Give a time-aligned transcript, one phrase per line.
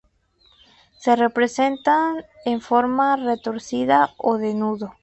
[0.97, 4.95] Se presentan en forma retorcida o de nudo.